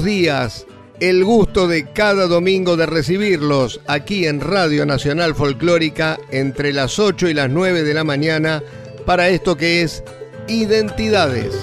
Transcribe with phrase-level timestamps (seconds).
[0.00, 0.66] Días.
[1.00, 7.28] El gusto de cada domingo de recibirlos aquí en Radio Nacional Folclórica entre las 8
[7.28, 8.62] y las 9 de la mañana
[9.04, 10.02] para esto que es
[10.48, 11.54] Identidades.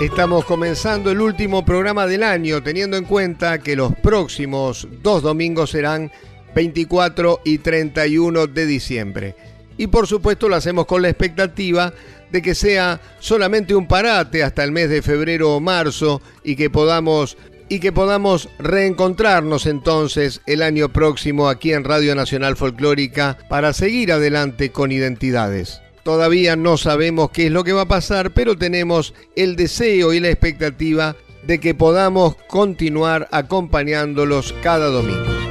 [0.00, 5.70] Estamos comenzando el último programa del año teniendo en cuenta que los próximos dos domingos
[5.70, 6.10] serán
[6.54, 9.47] 24 y 31 de diciembre.
[9.78, 11.94] Y por supuesto lo hacemos con la expectativa
[12.30, 16.68] de que sea solamente un parate hasta el mes de febrero o marzo y que
[16.68, 17.38] podamos
[17.70, 24.10] y que podamos reencontrarnos entonces el año próximo aquí en Radio Nacional Folclórica para seguir
[24.12, 25.82] adelante con identidades.
[26.02, 30.20] Todavía no sabemos qué es lo que va a pasar, pero tenemos el deseo y
[30.20, 35.47] la expectativa de que podamos continuar acompañándolos cada domingo.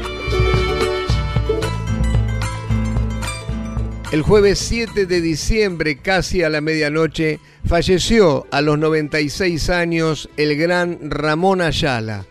[4.10, 10.56] El jueves 7 de diciembre, casi a la medianoche, falleció a los 96 años el
[10.56, 12.26] gran Ramón Ayala,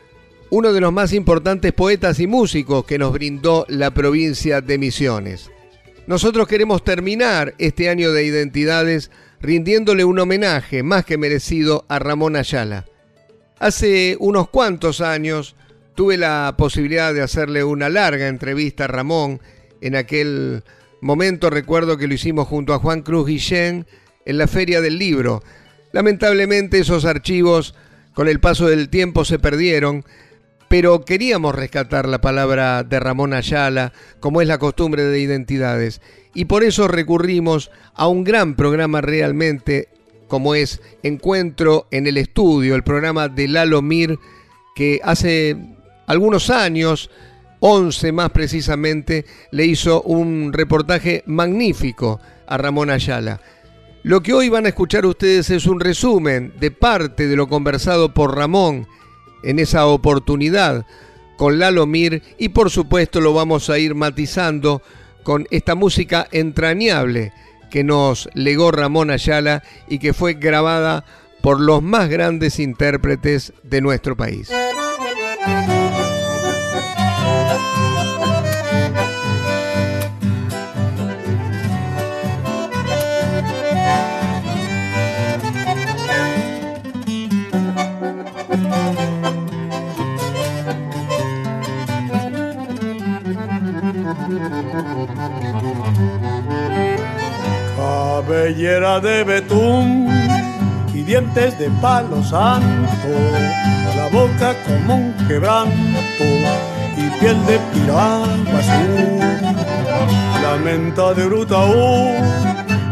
[0.48, 5.50] uno de los más importantes poetas y músicos que nos brindó la provincia de Misiones.
[6.06, 9.10] Nosotros queremos terminar este año de identidades
[9.42, 12.86] rindiéndole un homenaje más que merecido a Ramón Ayala.
[13.58, 15.56] Hace unos cuantos años
[15.94, 19.42] tuve la posibilidad de hacerle una larga entrevista a Ramón
[19.82, 20.64] en aquel
[21.00, 23.86] momento recuerdo que lo hicimos junto a Juan Cruz Guillén
[24.24, 25.42] en la Feria del Libro.
[25.92, 27.74] Lamentablemente esos archivos
[28.14, 30.04] con el paso del tiempo se perdieron,
[30.68, 36.00] pero queríamos rescatar la palabra de Ramón Ayala, como es la costumbre de identidades,
[36.34, 39.88] y por eso recurrimos a un gran programa realmente,
[40.28, 44.18] como es Encuentro en el Estudio, el programa de Lalo Mir,
[44.74, 45.56] que hace
[46.06, 47.10] algunos años
[47.60, 53.40] 11 más precisamente, le hizo un reportaje magnífico a Ramón Ayala.
[54.02, 58.14] Lo que hoy van a escuchar ustedes es un resumen de parte de lo conversado
[58.14, 58.86] por Ramón
[59.42, 60.86] en esa oportunidad
[61.36, 64.82] con Lalo Mir y por supuesto lo vamos a ir matizando
[65.22, 67.32] con esta música entrañable
[67.70, 71.04] que nos legó Ramón Ayala y que fue grabada
[71.42, 74.50] por los más grandes intérpretes de nuestro país.
[97.76, 100.08] Cabellera de betún
[100.92, 103.08] y dientes de palo santo,
[103.96, 106.24] la boca como un quebranto
[106.96, 109.20] y piel de piragua azul.
[110.42, 112.16] La menta de Brutaú,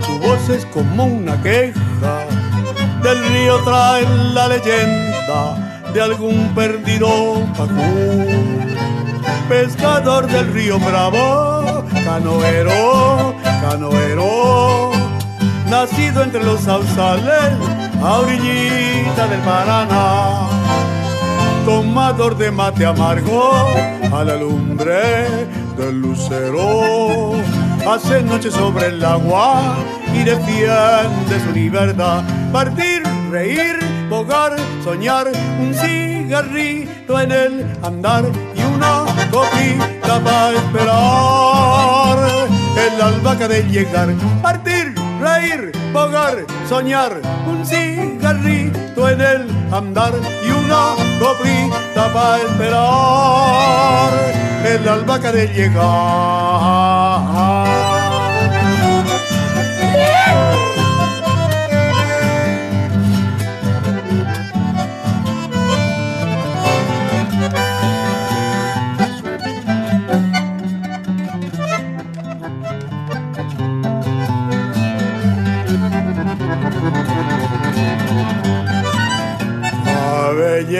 [0.06, 2.26] su voz es como una queja,
[3.02, 5.56] del río trae la leyenda
[5.92, 8.73] de algún perdido pacú.
[9.48, 14.92] Pescador del río Bravo, canoero, canoero,
[15.68, 17.52] nacido entre los sausales,
[18.02, 20.48] a orillita del Paraná.
[21.66, 23.68] Tomador de mate amargo,
[24.12, 25.46] a la lumbre
[25.76, 27.32] del lucero,
[27.86, 29.76] hace noche sobre el agua
[30.14, 32.22] y defiende su libertad.
[32.50, 33.78] Partir, reír,
[34.08, 38.24] bogar, soñar, un cigarrito en el andar
[39.30, 42.18] copita para esperar
[42.76, 44.08] el albahaca de llegar,
[44.42, 54.12] partir, reír, bogar, soñar, un cigarrito en el andar y una copita para esperar
[54.66, 56.94] el albahaca de llegar.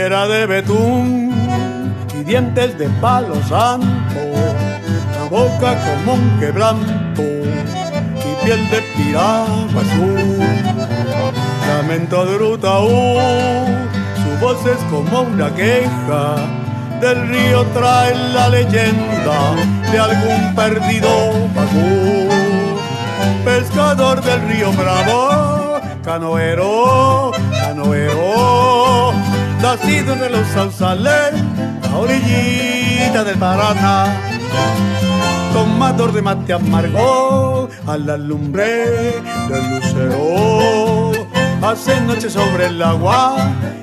[0.05, 1.33] De betún
[2.15, 4.21] y dientes de palo santo,
[5.17, 10.41] la boca como un quebranto y piel de piragua azul.
[11.67, 13.17] Lamento de Rutaú,
[14.23, 16.37] su voz es como una queja,
[17.01, 19.55] del río trae la leyenda
[19.91, 21.09] de algún perdido.
[23.43, 28.24] Pescador del río Bravo, canoero, canoero,
[29.65, 31.33] nacido en los Sausales,
[31.91, 34.15] a orillita del Paraná.
[35.55, 41.13] Tomador de mate amargo a la lumbre del lucero.
[41.63, 43.37] Hace noche sobre el agua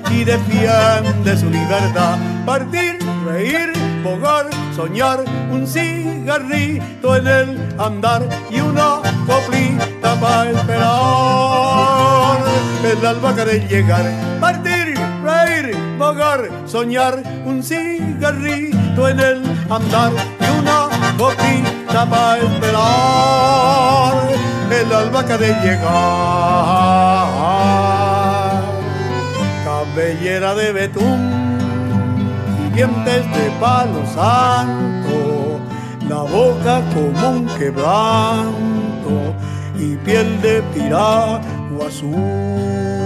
[0.08, 2.16] y defiende su libertad.
[2.46, 3.72] Partir, reír,
[4.04, 4.46] bogar,
[4.76, 12.38] soñar, un cigarrito en el andar y una coplita para esperar.
[12.84, 14.04] El albahaca de llegar,
[16.66, 24.14] soñar, un cigarrito en el andar y una coplita para esperar.
[24.70, 25.82] El albahaca de llegar,
[29.64, 31.22] cabellera de betún
[32.58, 35.60] y dientes de palo santo,
[36.08, 39.34] la boca como un quebranto
[39.78, 43.01] y piel de piragua azul.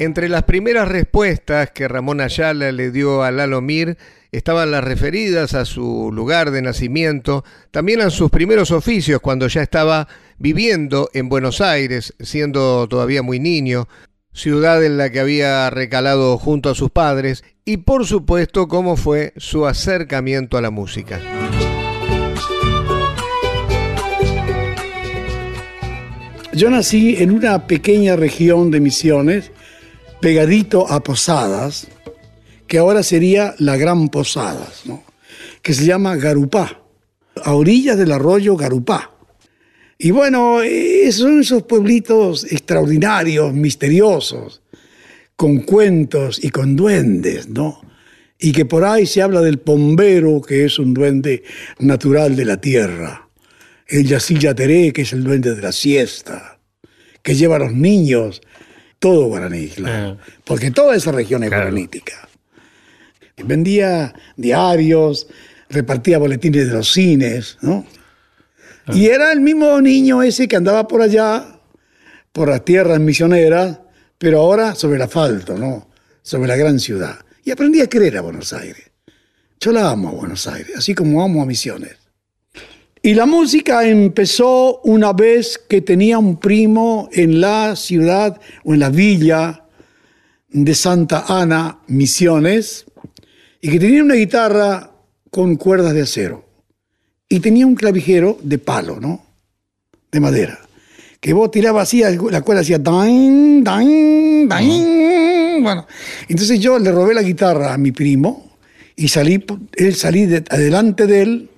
[0.00, 3.98] Entre las primeras respuestas que Ramón Ayala le dio a Lalo Mir
[4.32, 9.60] estaban las referidas a su lugar de nacimiento, también a sus primeros oficios cuando ya
[9.60, 10.08] estaba
[10.38, 13.88] viviendo en Buenos Aires, siendo todavía muy niño,
[14.32, 19.34] ciudad en la que había recalado junto a sus padres, y por supuesto cómo fue
[19.36, 21.20] su acercamiento a la música.
[26.54, 29.52] Yo nací en una pequeña región de Misiones,
[30.20, 31.88] pegadito a Posadas,
[32.66, 34.82] que ahora sería la Gran Posadas,
[35.62, 36.82] que se llama Garupá,
[37.42, 39.10] a orillas del arroyo Garupá.
[39.98, 44.62] Y bueno, eh, son esos pueblitos extraordinarios, misteriosos,
[45.36, 47.80] con cuentos y con duendes, ¿no?
[48.38, 51.42] Y que por ahí se habla del pombero, que es un duende
[51.78, 53.28] natural de la tierra.
[53.86, 56.58] El Yacilla Teré, que es el duende de la siesta,
[57.22, 58.40] que lleva a los niños
[59.00, 60.18] todo guaraní, claro.
[60.44, 61.64] Porque toda esa región es Claro.
[61.64, 62.28] guaranítica.
[63.42, 65.26] Vendía diarios,
[65.70, 67.84] repartía boletines de los cines, ¿no?
[68.92, 71.46] Y era el mismo niño ese que andaba por allá,
[72.32, 73.78] por las tierras misioneras,
[74.18, 75.88] pero ahora sobre el asfalto, ¿no?
[76.22, 77.18] Sobre la gran ciudad.
[77.44, 78.90] Y aprendí a querer a Buenos Aires.
[79.60, 81.96] Yo la amo a Buenos Aires, así como amo a Misiones.
[83.02, 88.80] Y la música empezó una vez que tenía un primo en la ciudad o en
[88.80, 89.64] la villa
[90.50, 92.84] de Santa Ana, Misiones,
[93.62, 94.90] y que tenía una guitarra
[95.30, 96.44] con cuerdas de acero.
[97.28, 99.24] Y tenía un clavijero de palo, ¿no?
[100.12, 100.58] De madera.
[101.20, 105.62] Que vos tirabas así, la cuerda hacía dain, dain, dain.
[105.62, 105.86] Bueno,
[106.28, 108.50] entonces yo le robé la guitarra a mi primo
[108.96, 109.42] y salí,
[109.76, 111.50] él salí de- adelante de él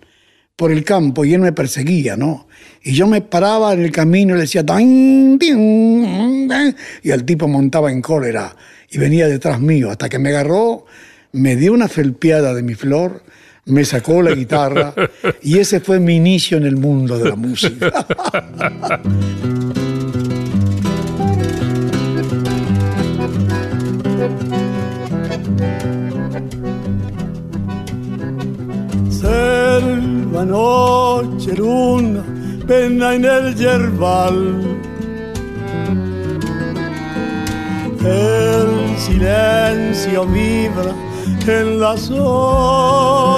[0.57, 2.47] por el campo y él me perseguía, ¿no?
[2.83, 7.25] Y yo me paraba en el camino y le decía, "Dain, din, din", y el
[7.25, 8.55] tipo montaba en cólera
[8.91, 10.85] y venía detrás mío hasta que me agarró,
[11.33, 13.23] me dio una felpeada de mi flor,
[13.65, 14.95] me sacó la guitarra
[15.43, 18.07] y ese fue mi inicio en el mundo de la música.
[30.45, 32.23] Noche, luna,
[32.67, 34.61] pena en el yerbal.
[38.05, 40.93] El silencio vibra
[41.47, 43.33] en la soledad.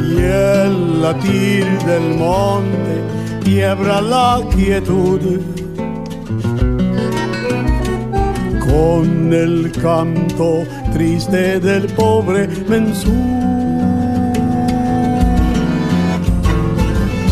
[0.00, 3.02] Y el latir del monte
[3.42, 5.40] quiebra la quietud.
[8.74, 13.53] con el canto triste del pobre mensú.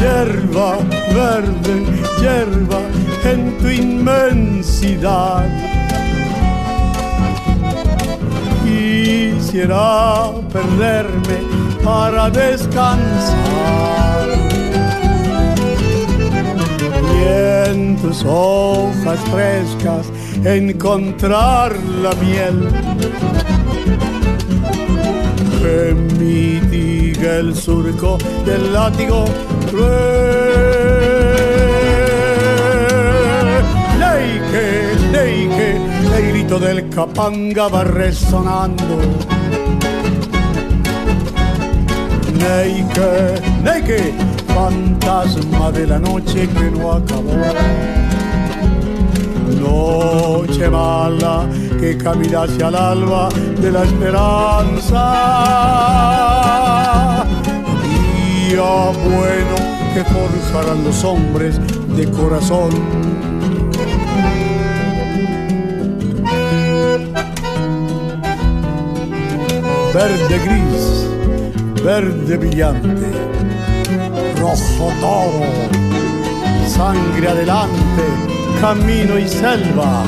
[0.02, 0.78] Yerba
[1.14, 1.76] verde,
[2.20, 2.80] yerba
[3.24, 5.46] en tu inmensidad.
[8.64, 11.38] Quisiera perderme
[11.84, 14.26] para descansar.
[17.14, 20.10] Y en tus hojas frescas
[20.44, 22.68] encontrar la miel
[25.60, 26.82] que mi
[27.24, 29.24] el surco del látigo
[33.98, 34.66] Neike,
[35.12, 35.68] Neike,
[36.16, 38.98] el grito del capanga va resonando.
[42.38, 44.12] Neike, Neike,
[44.54, 47.32] fantasma de la noche que no acabó.
[49.60, 51.46] Noche mala
[51.78, 53.28] que camina hacia el alba
[53.60, 55.02] de la esperanza.
[58.54, 59.56] Bueno
[59.94, 61.58] que forjarán los hombres
[61.96, 62.70] de corazón.
[69.94, 73.06] Verde gris, verde brillante,
[74.38, 75.46] rojo toro,
[76.68, 78.02] sangre adelante,
[78.60, 80.04] camino y selva.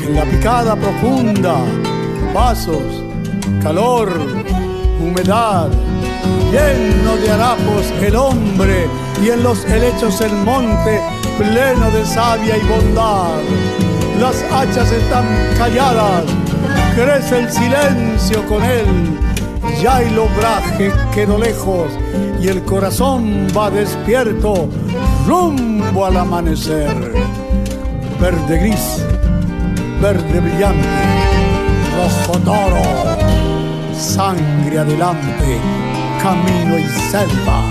[0.00, 1.56] En la picada profunda,
[2.32, 2.82] pasos,
[3.62, 4.41] calor,
[5.00, 5.68] humedad,
[6.50, 8.86] lleno de harapos el hombre
[9.22, 11.00] y en los helechos el monte
[11.38, 13.40] pleno de savia y bondad.
[14.20, 15.24] Las hachas están
[15.58, 16.24] calladas,
[16.94, 18.86] crece el silencio con él,
[19.82, 21.90] ya el obraje quedó lejos
[22.40, 24.68] y el corazón va despierto
[25.26, 27.12] rumbo al amanecer.
[28.20, 29.04] Verde gris,
[30.00, 30.88] verde brillante,
[31.96, 33.11] rojo toro,
[34.02, 35.60] sangre adelante
[36.20, 37.62] camino y selva.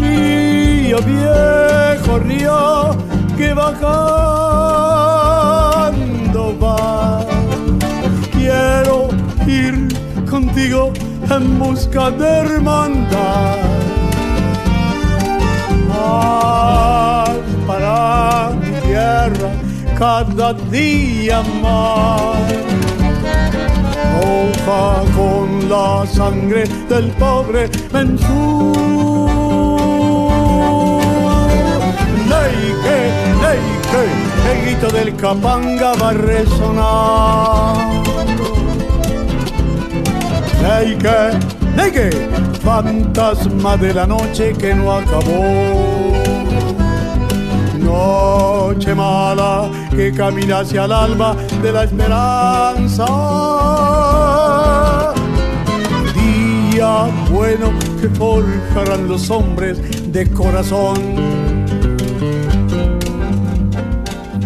[0.00, 2.96] Río viejo, río
[3.36, 3.88] que bajando
[6.60, 7.20] va.
[8.32, 9.08] Quiero
[9.46, 9.88] ir
[10.30, 10.92] contigo
[11.28, 13.56] en busca de hermandad.
[15.88, 17.27] Más
[17.68, 19.50] para mi tierra
[19.98, 22.32] cada día más.
[24.24, 28.72] Hoja con la sangre del pobre Mensú.
[32.30, 32.98] Neike,
[33.42, 34.02] Neike,
[34.50, 37.76] el grito del capanga va a resonar.
[40.62, 41.38] Neike,
[41.76, 42.10] Neike,
[42.64, 46.27] fantasma de la noche que no acabó
[47.88, 53.06] noche mala que camina hacia el alba de la esperanza.
[56.14, 59.76] Día bueno que forjarán los hombres
[60.12, 60.96] de corazón.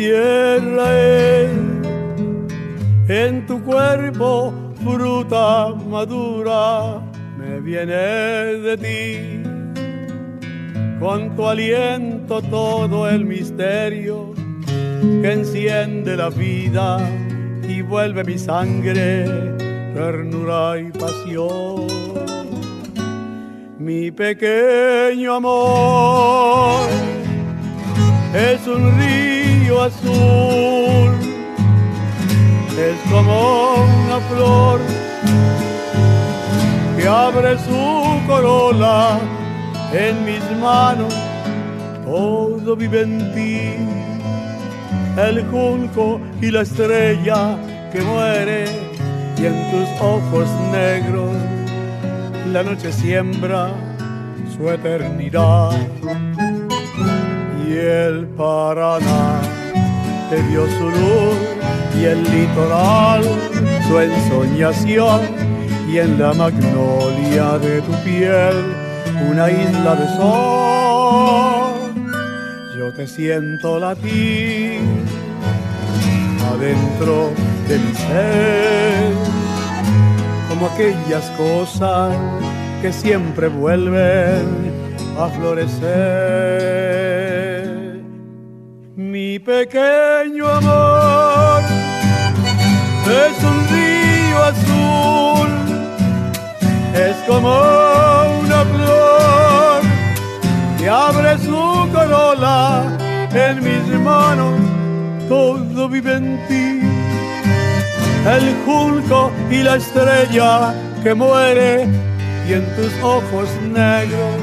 [0.00, 0.88] Tierra
[3.06, 7.02] en tu cuerpo fruta madura,
[7.36, 8.04] me viene
[8.66, 9.42] de ti.
[10.98, 14.32] Con tu aliento todo el misterio
[15.20, 16.98] que enciende la vida
[17.68, 19.26] y vuelve mi sangre
[19.92, 21.86] ternura y pasión.
[23.78, 26.88] Mi pequeño amor
[28.34, 29.39] es un río
[29.82, 31.10] azul,
[32.78, 34.80] es como una flor
[36.96, 39.18] que abre su corola
[39.92, 41.14] en mis manos,
[42.04, 43.60] todo vive en ti,
[45.20, 47.56] el junco y la estrella
[47.92, 48.64] que muere
[49.38, 51.30] y en tus ojos negros
[52.52, 53.70] la noche siembra
[54.56, 55.70] su eternidad.
[57.66, 59.40] Y el Paraná
[60.30, 61.36] te dio su luz
[62.00, 63.24] y el litoral
[63.88, 65.20] su ensoñación
[65.88, 68.54] y en la magnolia de tu piel
[69.28, 71.94] una isla de sol.
[72.78, 74.80] Yo te siento latir
[76.52, 77.30] adentro
[77.68, 79.12] de mi ser,
[80.48, 82.16] como aquellas cosas
[82.80, 84.46] que siempre vuelven
[85.18, 86.99] a florecer.
[89.44, 91.62] Pequeño amor
[93.06, 95.48] es un río azul,
[96.94, 97.48] es como
[98.42, 99.82] una flor
[100.78, 102.98] que abre su corola
[103.32, 104.60] en mis manos,
[105.28, 106.80] todo vive en ti.
[108.28, 111.88] El junco y la estrella que muere
[112.46, 114.34] y en tus ojos negros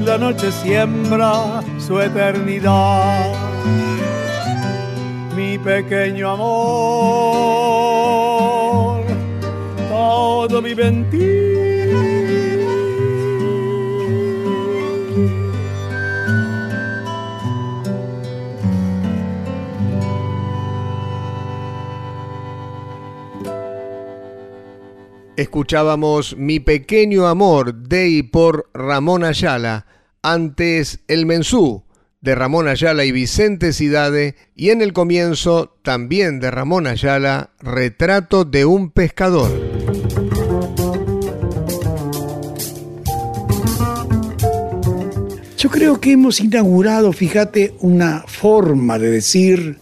[0.00, 3.34] la noche siembra su eternidad.
[5.38, 7.04] Mi pequeño amor,
[9.88, 11.18] todo vive en ti.
[25.36, 29.86] Escuchábamos Mi pequeño amor de y por Ramón Ayala,
[30.20, 31.84] antes El Mensú
[32.20, 38.44] de Ramón Ayala y Vicente Cidade y en el comienzo también de Ramón Ayala, Retrato
[38.44, 39.50] de un pescador.
[45.56, 49.78] Yo creo que hemos inaugurado, fíjate, una forma de decir,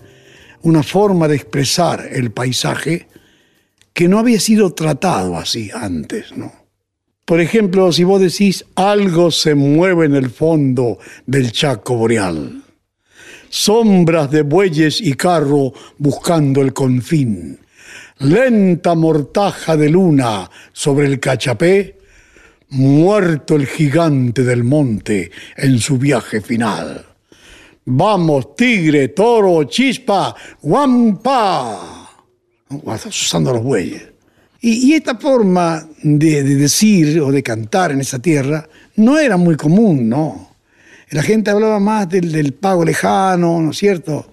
[0.63, 3.09] una forma de expresar el paisaje
[3.93, 6.66] que no había sido tratado así antes, ¿no?
[7.27, 12.63] Por ejemplo, si vos decís algo se mueve en el fondo del Chaco Boreal,
[13.49, 17.59] sombras de bueyes y carro buscando el confín,
[18.19, 21.99] lenta mortaja de luna sobre el cachapé,
[22.69, 27.05] muerto el gigante del monte en su viaje final.
[27.87, 32.09] Vamos, tigre, toro, chispa, guampa
[32.85, 34.16] usando los bueyes.
[34.69, 40.09] Y, esta forma de, decir o de cantar en esa tierra no era muy común,
[40.09, 40.57] ¿no?
[41.11, 44.29] La gente hablaba más del, pago lejano, ¿no es cierto?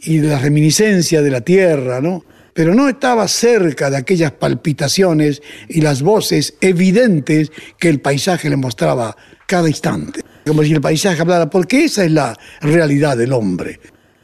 [0.00, 2.22] Y de la reminiscencia de la tierra, ¿no?
[2.52, 5.40] Pero no estaba cerca de aquellas palpitaciones
[5.70, 9.16] y las voces evidentes que el paisaje le mostraba
[9.46, 10.20] cada instante.
[10.46, 13.80] Como si el paisaje hablara, porque esa es la realidad del hombre.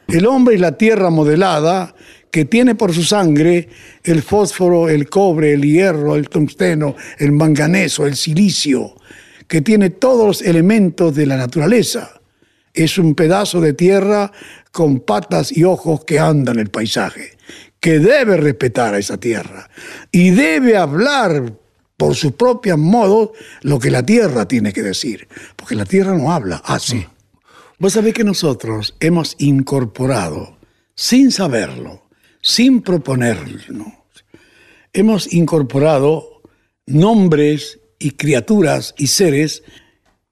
[0.06, 1.94] El hombre es la tierra modelada
[2.30, 3.68] que tiene por su sangre
[4.04, 8.94] el fósforo, el cobre, el hierro, el tungsteno, el manganeso, el silicio,
[9.48, 12.20] que tiene todos los elementos de la naturaleza.
[12.74, 14.32] Es un pedazo de tierra
[14.70, 17.36] con patas y ojos que andan en el paisaje,
[17.80, 19.70] que debe respetar a esa tierra
[20.10, 21.54] y debe hablar
[21.96, 23.30] por sus propios modos
[23.62, 27.06] lo que la tierra tiene que decir, porque la tierra no habla así.
[27.06, 27.12] Ah,
[27.78, 30.56] Vos sabés que nosotros hemos incorporado,
[30.94, 32.05] sin saberlo,
[32.46, 33.92] sin proponerlo.
[34.92, 36.42] Hemos incorporado
[36.86, 39.64] nombres y criaturas y seres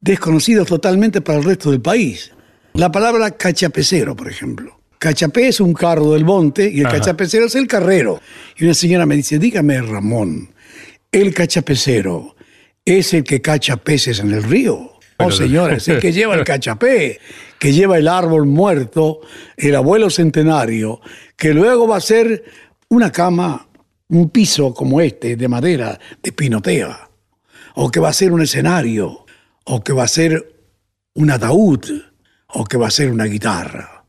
[0.01, 2.31] desconocidos totalmente para el resto del país.
[2.75, 4.79] La palabra cachapecero, por ejemplo.
[4.97, 8.21] Cachapé es un carro del monte y el cachapecero es el carrero.
[8.57, 10.55] Y una señora me dice, dígame Ramón,
[11.11, 12.37] ¿el cachapecero
[12.85, 14.93] es el que cacha peces en el río?
[15.17, 17.19] Oh, señores, el que lleva el cachapé,
[17.65, 19.23] que lleva el árbol muerto,
[19.57, 21.01] el abuelo centenario,
[21.35, 22.45] que luego va a ser
[22.91, 23.67] una cama,
[24.11, 27.09] un piso como este, de madera, de pinotea,
[27.77, 29.25] o que va a ser un escenario,
[29.65, 30.63] o que va a ser
[31.15, 32.03] un ataúd,
[32.49, 34.05] o que va a ser una guitarra.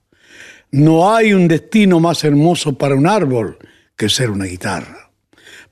[0.72, 3.58] No hay un destino más hermoso para un árbol
[3.96, 5.12] que ser una guitarra.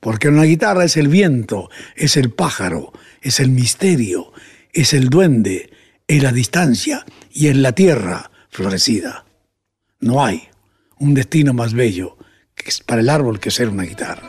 [0.00, 4.32] Porque una guitarra es el viento, es el pájaro, es el misterio,
[4.72, 5.70] es el duende,
[6.08, 9.24] es la distancia y es la tierra florecida.
[9.98, 10.44] No hay
[10.98, 12.16] un destino más bello
[12.86, 14.28] para el árbol que ser una guitarra.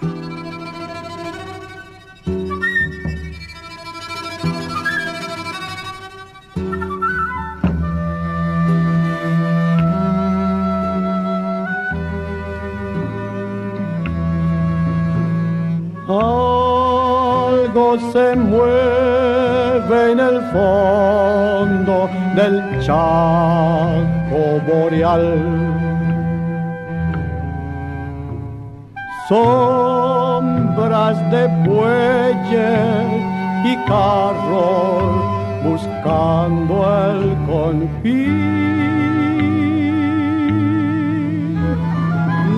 [16.07, 21.84] Algo se mueve en el fondo
[22.35, 25.25] del Chaco boreal.
[29.29, 33.07] Sombras de bueyes
[33.63, 35.23] y carros
[35.63, 36.75] buscando
[37.07, 38.35] el confín.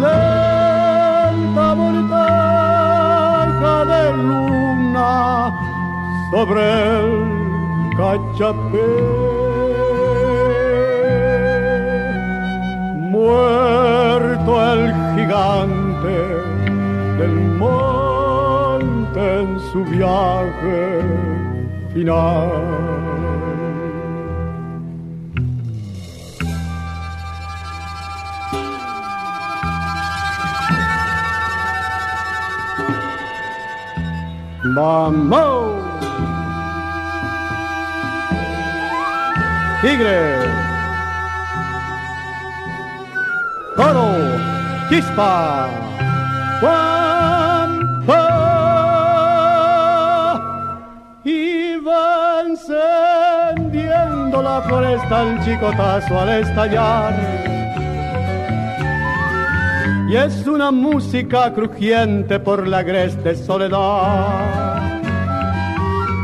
[0.01, 5.13] Lenta voltaja de luna
[6.31, 6.63] sobre
[6.99, 7.09] el
[7.95, 9.26] cachapé.
[13.27, 16.17] Muerto el gigante
[17.19, 21.01] del monte en su viaje
[21.93, 22.87] final.
[43.77, 44.09] Toro.
[44.89, 45.69] Chispa.
[46.59, 48.23] Guampa.
[51.23, 57.13] Y va encendiendo la floresta el chicotazo al estallar
[60.09, 64.56] y es una música crujiente por la agreste soledad.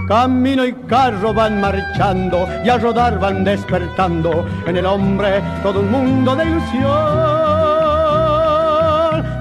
[0.08, 5.92] Camino y carro van marchando y a rodar van despertando en el hombre todo un
[5.92, 6.84] mundo de ilusión.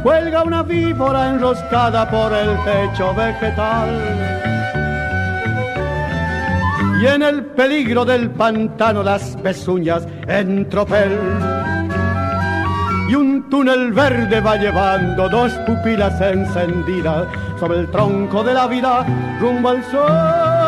[0.03, 3.89] Cuelga una víbora enroscada por el techo vegetal.
[7.01, 11.19] Y en el peligro del pantano las pezuñas en tropel
[13.13, 17.27] y un túnel verde va llevando dos pupilas encendidas
[17.63, 19.07] sobre el tronco de la vida
[19.39, 20.62] rumbo al sol.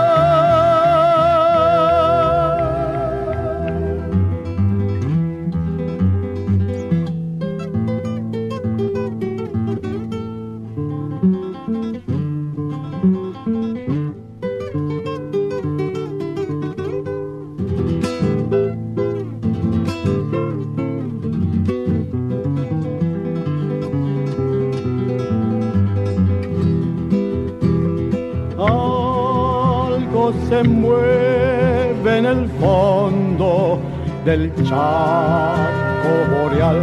[34.25, 36.81] Del Chaco boreal.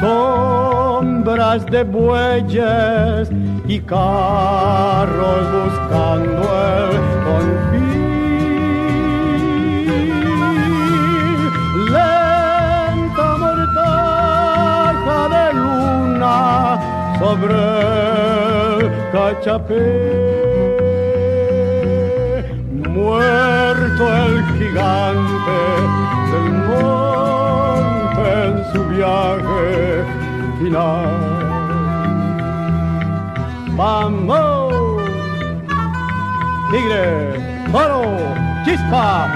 [0.00, 3.30] Sombras de bueyes
[3.68, 7.94] y carros buscando el confín.
[11.92, 16.36] Lenta mortaja de luna
[17.20, 17.54] sobre
[18.78, 18.80] el
[19.12, 19.86] cachapé.
[22.94, 25.60] Muerto el gigante
[26.32, 30.04] del monte en su viaje
[30.58, 31.08] final.
[33.76, 35.02] ¡Vamos!
[36.70, 38.02] Tigre, toro,
[38.64, 39.30] chispa,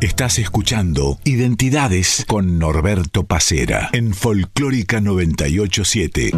[0.00, 6.32] Estás escuchando Identidades con Norberto Pacera en Folclórica 987.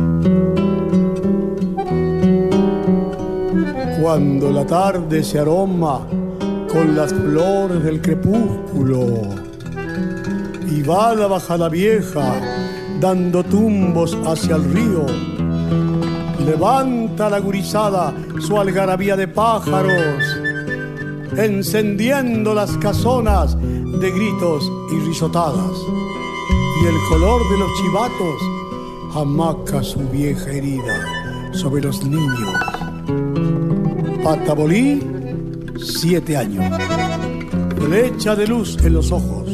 [4.14, 6.06] Cuando la tarde se aroma
[6.70, 9.22] con las flores del crepúsculo
[10.70, 12.40] y va la bajada vieja
[13.00, 15.06] dando tumbos hacia el río.
[16.46, 20.22] Levanta la gurizada su algarabía de pájaros,
[21.36, 25.76] encendiendo las casonas de gritos y risotadas.
[26.82, 31.04] Y el color de los chivatos amaca su vieja herida
[31.52, 32.73] sobre los niños
[34.24, 35.02] Patabolí,
[35.78, 36.64] siete años.
[37.76, 39.50] Flecha de luz en los ojos.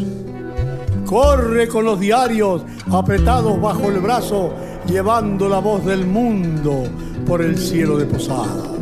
[1.05, 4.55] Corre con los diarios apretados bajo el brazo,
[4.87, 6.85] llevando la voz del mundo
[7.27, 8.79] por el cielo de posadas.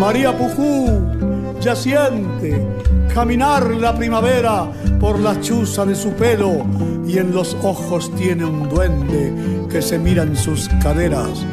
[0.00, 2.66] María Pujú ya siente
[3.14, 4.68] caminar la primavera
[4.98, 6.66] por la chuza de su pelo
[7.06, 9.32] y en los ojos tiene un duende
[9.70, 11.46] que se mira en sus caderas,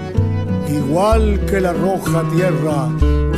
[0.68, 2.89] igual que la roja tierra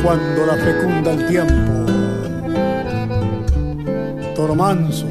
[0.02, 1.86] cuando la fecunda el tiempo.
[4.34, 5.06] Toro Manso,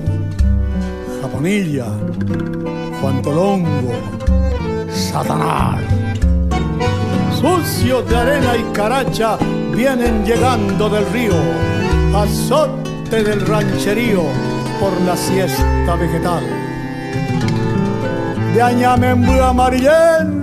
[1.21, 1.85] Japonilla,
[2.99, 3.93] Juan Tolongo,
[4.89, 5.79] Satanás.
[7.39, 9.37] Sucios de arena y caracha
[9.73, 11.35] vienen llegando del río,
[12.15, 14.23] azote del rancherío
[14.79, 16.43] por la siesta vegetal.
[18.53, 20.41] De añamembu amarillento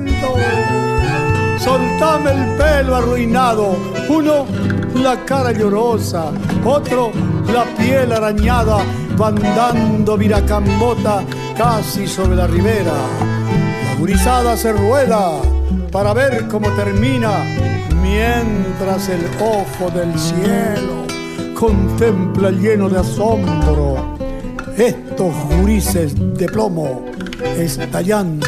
[1.58, 3.87] soltame el pelo arruinado.
[4.08, 4.46] Uno,
[4.94, 6.32] la cara llorosa,
[6.64, 7.10] otro,
[7.52, 8.78] la piel arañada,
[9.16, 11.22] van dando viracambota
[11.56, 12.92] casi sobre la ribera.
[13.84, 15.40] La gurizada se rueda
[15.92, 17.44] para ver cómo termina,
[18.02, 21.06] mientras el ojo del cielo
[21.54, 24.16] contempla lleno de asombro
[24.76, 27.04] estos gurises de plomo
[27.56, 28.46] estallando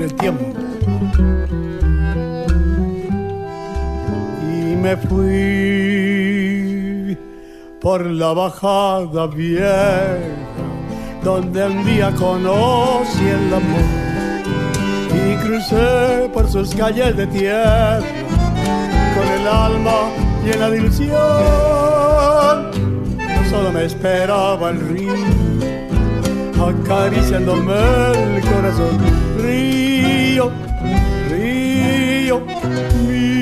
[0.00, 0.44] el tiempo.
[4.82, 6.68] Me fui
[7.80, 10.16] por la bajada vieja,
[11.22, 13.82] donde un día conocí el amor
[15.14, 18.00] y crucé por sus calles de tierra
[19.14, 20.10] con el alma
[20.44, 21.18] llena de ilusión.
[23.18, 25.14] No solo me esperaba el río,
[26.54, 27.74] acariciándome
[28.36, 28.98] el corazón.
[29.42, 30.50] Río,
[31.30, 33.37] río, mío,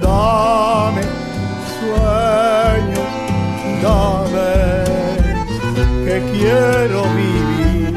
[0.00, 1.02] dame
[1.78, 3.02] sueño,
[3.82, 4.84] dame
[6.04, 7.94] que quiero vivir.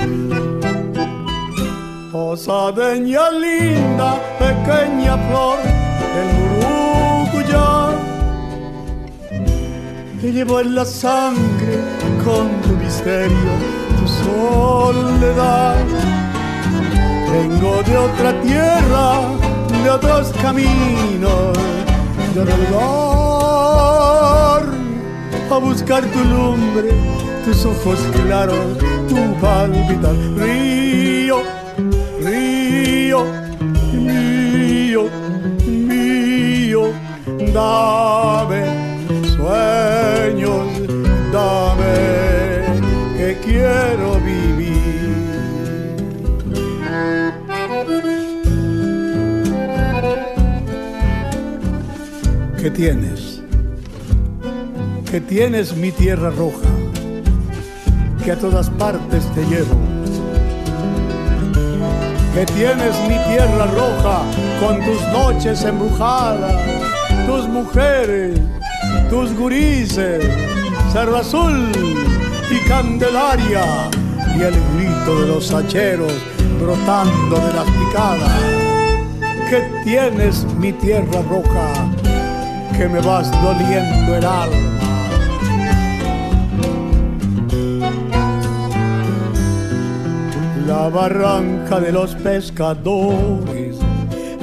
[2.12, 5.60] Posadeña linda, pequeña flor
[6.14, 7.70] del Murucuyá,
[10.20, 11.80] te llevo en la sangre
[12.24, 13.52] con tu misterio,
[14.00, 15.86] tu soledad.
[17.32, 19.22] Vengo de otra tierra,
[19.84, 21.58] de otros caminos,
[25.52, 26.89] a buscar tu lumbre,
[27.45, 30.15] tus ojos claros, tu palpitar.
[30.36, 31.41] Río,
[32.19, 33.26] río,
[33.93, 35.10] mío,
[35.65, 36.91] mío,
[37.54, 38.05] dame
[52.76, 53.42] tienes?
[55.10, 56.68] ¿Qué tienes mi tierra roja?
[58.24, 59.80] Que a todas partes te llevo.
[62.34, 64.24] Que tienes mi tierra roja
[64.60, 66.54] con tus noches embrujadas,
[67.26, 68.40] tus mujeres,
[69.10, 70.26] tus gurises,
[70.92, 71.72] cerro azul
[72.52, 73.90] y candelaria
[74.38, 76.14] y el grito de los hacheros
[76.60, 78.42] brotando de las picadas.
[79.50, 81.95] Que tienes mi tierra roja
[82.78, 84.56] que me vas doliendo el alma.
[90.68, 93.78] La barranca de los pescadores,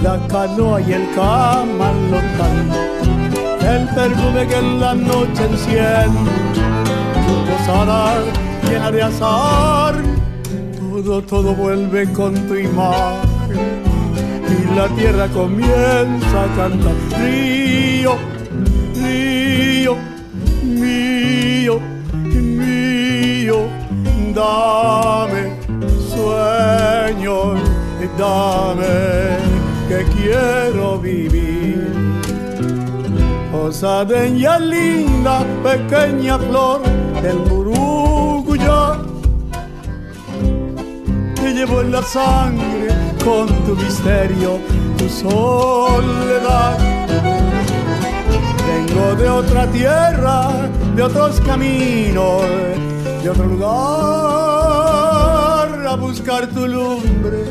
[0.03, 2.71] la canoa y el camalotán,
[3.61, 6.31] el perfume que en la noche enciende,
[7.27, 8.15] tu posada
[8.67, 9.95] llena de azar,
[10.79, 13.83] todo, todo vuelve con tu imagen
[14.49, 17.92] y la tierra comienza a cantar.
[21.63, 21.81] Mío,
[22.25, 23.69] mío,
[24.35, 25.53] dame
[26.11, 27.61] sueños,
[28.19, 29.39] dame
[29.89, 31.93] que quiero vivir.
[33.53, 36.83] Osadeña linda, pequeña flor
[37.23, 38.99] del Murucuyá,
[41.37, 42.89] te llevo en la sangre
[43.25, 44.59] con tu misterio,
[44.99, 47.02] tu soledad.
[48.93, 52.43] De otra tierra, de otros caminos,
[53.23, 53.71] de otro lugar,
[55.87, 57.45] a buscar tu lumbre,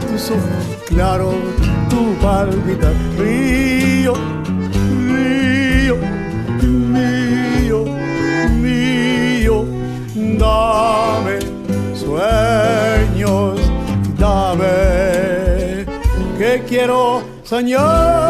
[0.00, 0.42] tus ojos
[0.86, 1.34] claros,
[1.90, 2.94] tu palpitar.
[3.18, 4.14] Río,
[5.12, 5.96] río,
[6.62, 7.84] mío,
[8.58, 9.66] mío,
[10.38, 11.38] dame
[11.94, 13.60] sueños,
[14.18, 15.84] dame
[16.38, 18.27] que quiero soñar.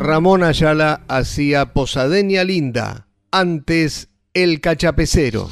[0.00, 5.50] Ramón Ayala hacía Posadeña Linda, antes El Cachapecero.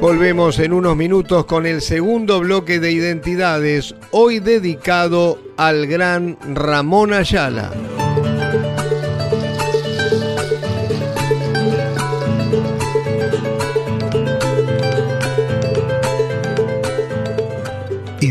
[0.00, 7.12] Volvemos en unos minutos con el segundo bloque de identidades, hoy dedicado al gran Ramón
[7.12, 7.70] Ayala.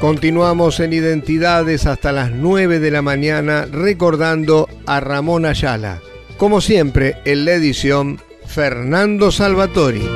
[0.00, 6.02] Continuamos en Identidades hasta las 9 de la mañana recordando a Ramón Ayala.
[6.36, 10.06] Como siempre, en la edición Fernando Salvatori.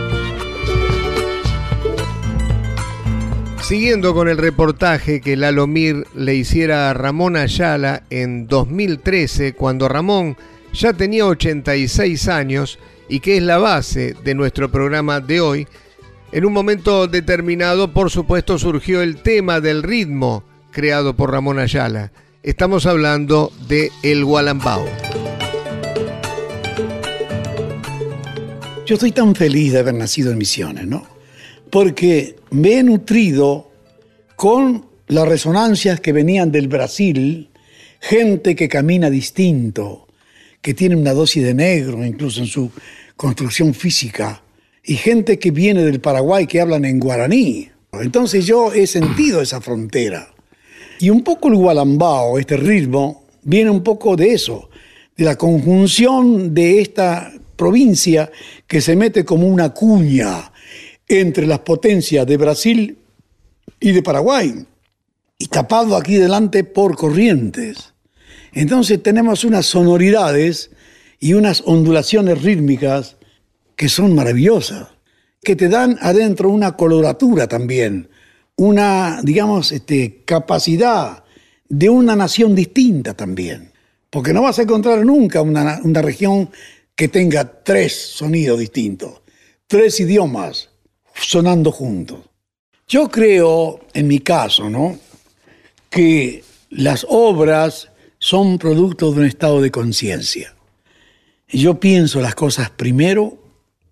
[3.63, 10.37] Siguiendo con el reportaje que Lalomir le hiciera a Ramón Ayala en 2013, cuando Ramón
[10.75, 15.69] ya tenía 86 años y que es la base de nuestro programa de hoy,
[16.33, 22.13] en un momento determinado, por supuesto, surgió el tema del ritmo creado por Ramón Ayala.
[22.43, 24.87] Estamos hablando de El Gualambao.
[28.87, 31.07] Yo estoy tan feliz de haber nacido en Misiones, ¿no?
[31.71, 33.71] Porque me he nutrido
[34.37, 37.51] con las resonancias que venían del Brasil,
[38.01, 40.09] gente que camina distinto,
[40.63, 42.71] que tiene una dosis de negro incluso en su
[43.17, 44.43] construcción física,
[44.91, 47.69] y gente que viene del Paraguay que hablan en guaraní.
[47.93, 50.35] Entonces yo he sentido esa frontera.
[50.99, 54.69] Y un poco el gualambao, este ritmo, viene un poco de eso,
[55.17, 58.33] de la conjunción de esta provincia
[58.67, 60.51] que se mete como una cuña
[61.07, 62.99] entre las potencias de Brasil
[63.79, 64.67] y de Paraguay,
[65.39, 67.95] y tapado aquí delante por corrientes.
[68.53, 70.73] Entonces tenemos unas sonoridades
[71.21, 73.19] y unas ondulaciones rítmicas
[73.81, 74.89] que son maravillosas,
[75.43, 78.11] que te dan adentro una coloratura también,
[78.57, 81.25] una, digamos, este, capacidad
[81.67, 83.73] de una nación distinta también.
[84.11, 86.51] Porque no vas a encontrar nunca una, una región
[86.95, 89.23] que tenga tres sonidos distintos,
[89.67, 90.69] tres idiomas
[91.15, 92.19] sonando juntos.
[92.87, 94.99] Yo creo, en mi caso, ¿no?
[95.89, 100.55] que las obras son producto de un estado de conciencia.
[101.49, 103.39] Yo pienso las cosas primero,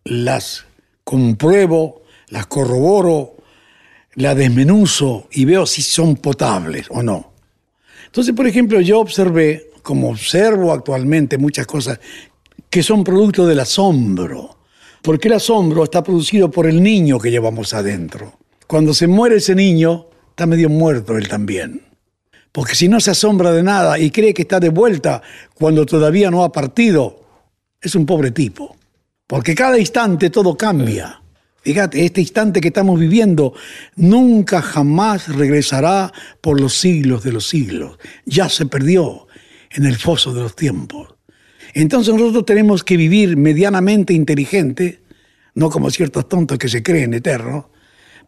[0.08, 0.64] las
[1.04, 3.36] compruebo, las corroboro,
[4.14, 7.32] las desmenuzo y veo si son potables o no.
[8.06, 12.00] Entonces, por ejemplo, yo observé, como observo actualmente muchas cosas
[12.70, 14.58] que son producto del asombro,
[15.02, 18.38] porque el asombro está producido por el niño que llevamos adentro.
[18.66, 21.82] Cuando se muere ese niño, está medio muerto él también.
[22.50, 25.22] Porque si no se asombra de nada y cree que está de vuelta
[25.54, 27.20] cuando todavía no ha partido,
[27.80, 28.77] es un pobre tipo.
[29.28, 31.20] Porque cada instante todo cambia.
[31.60, 33.52] Fíjate, este instante que estamos viviendo
[33.96, 36.10] nunca jamás regresará
[36.40, 37.98] por los siglos de los siglos.
[38.24, 39.26] Ya se perdió
[39.70, 41.14] en el foso de los tiempos.
[41.74, 45.02] Entonces nosotros tenemos que vivir medianamente inteligente,
[45.54, 47.66] no como ciertos tontos que se creen eternos,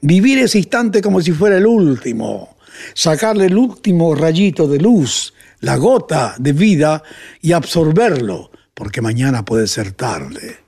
[0.03, 2.59] vivir ese instante como si fuera el último,
[2.93, 7.03] sacarle el último rayito de luz, la gota de vida
[7.41, 10.59] y absorberlo, porque mañana puede ser tarde.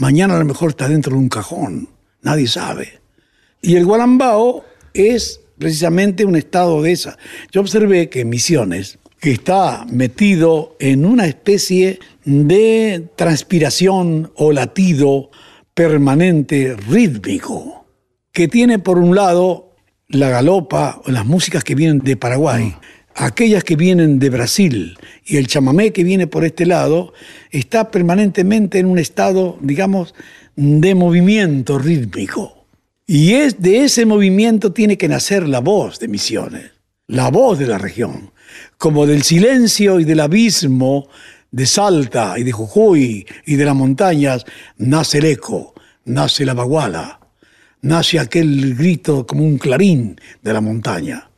[0.00, 1.90] Mañana a lo mejor está dentro de un cajón,
[2.22, 3.00] nadie sabe.
[3.60, 7.18] Y el gualambao es precisamente un estado de esa.
[7.52, 15.30] Yo observé que Misiones, que está metido en una especie de transpiración o latido
[15.74, 17.84] permanente rítmico,
[18.32, 19.76] que tiene por un lado
[20.08, 22.74] la galopa las músicas que vienen de Paraguay,
[23.14, 24.98] aquellas que vienen de Brasil
[25.30, 27.12] y el chamamé que viene por este lado,
[27.52, 30.12] está permanentemente en un estado, digamos,
[30.56, 32.66] de movimiento rítmico.
[33.06, 36.72] Y es de ese movimiento tiene que nacer la voz de Misiones,
[37.06, 38.32] la voz de la región,
[38.76, 41.08] como del silencio y del abismo
[41.52, 44.44] de Salta y de Jujuy y de las montañas
[44.78, 47.20] nace el eco, nace la baguala,
[47.82, 51.30] nace aquel grito como un clarín de la montaña.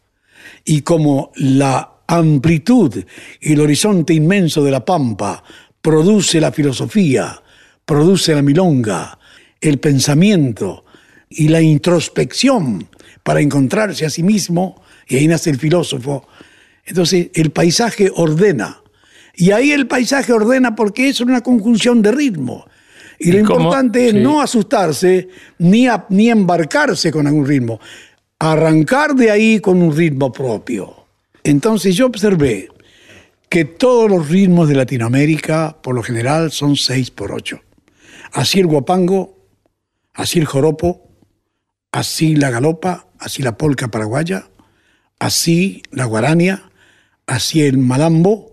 [0.65, 3.05] Y como la amplitud
[3.41, 5.43] y el horizonte inmenso de la pampa
[5.81, 7.43] produce la filosofía,
[7.85, 9.19] produce la milonga,
[9.61, 10.85] el pensamiento
[11.31, 12.87] y la introspección
[13.23, 16.27] para encontrarse a sí mismo, y ahí nace el filósofo,
[16.85, 18.83] entonces el paisaje ordena.
[19.35, 22.67] Y ahí el paisaje ordena porque es una conjunción de ritmo.
[23.19, 27.81] Y, lo importante es no asustarse ni, ni embarcarse con algún ritmo,
[28.39, 31.02] arrancar de ahí con un ritmo propio.
[31.45, 32.69] Entonces yo observé
[33.49, 37.61] que todos los ritmos de Latinoamérica, por lo general, son 6 por 8.
[38.33, 39.37] Así el guapango,
[40.15, 41.09] así el joropo,
[41.91, 44.49] así la galopa, así la polca paraguaya,
[45.19, 46.71] así la guarania,
[47.27, 48.53] así el malambo,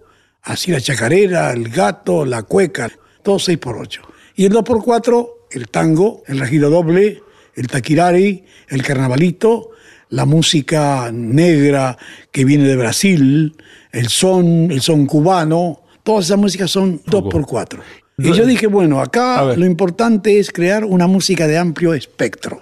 [0.50, 2.90] Así la chacarera, el gato, la cueca,
[3.22, 4.02] todo 6 por 8.
[4.36, 7.22] Y el 2 por 4 el tango, el regido doble,
[7.56, 9.72] el taquirari, el carnavalito,
[10.10, 11.98] la música negra
[12.32, 13.56] que viene de Brasil,
[13.92, 17.82] el son, el son cubano, todas esas músicas son 2 por 4.
[18.18, 22.62] Y yo dije, bueno, acá lo importante es crear una música de amplio espectro.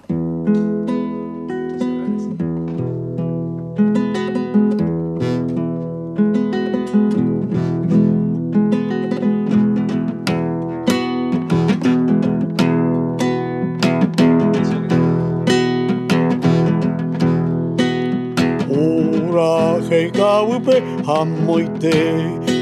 [20.68, 21.98] Kaupe hamoite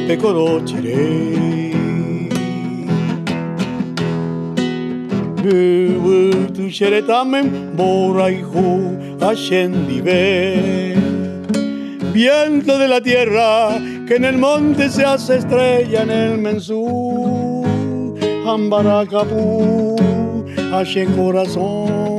[0.08, 1.06] pekorochire
[5.42, 8.66] Bubu tu sheretamen boraihu
[9.30, 10.24] ascendive
[12.14, 13.78] Viento de la tierra
[14.08, 17.66] que en el monte se hace estrella en el mensú
[18.48, 19.96] Ambaracapú,
[20.72, 22.15] hace corazón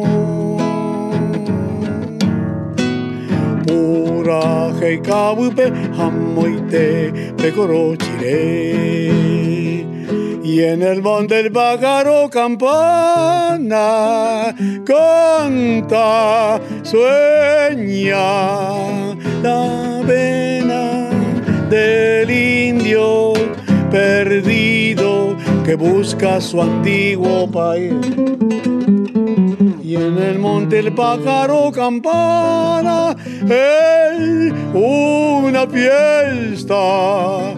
[5.98, 9.06] Hamoite pecorochire
[10.42, 13.66] y en el monte el pájaro campana
[14.84, 18.16] canta, sueña
[19.42, 21.08] la pena
[21.70, 23.32] del indio
[23.90, 27.94] perdido que busca su antiguo país.
[29.96, 33.16] En el monte el pájaro campana
[33.48, 37.54] es una fiesta.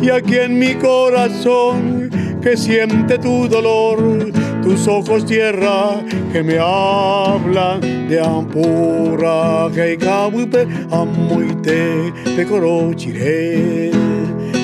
[0.00, 2.10] Y aquí en mi corazón
[2.42, 4.32] que siente tu dolor,
[4.62, 13.90] tus ojos tierra que me hablan de ampura, que cabupe amuite, te corochiré,